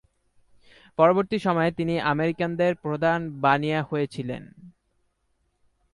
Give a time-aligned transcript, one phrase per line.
[0.97, 4.43] পরবর্তী সময়ে তিনি আমেরিকানদের প্রধান বানিয়া হয়েছিলেন।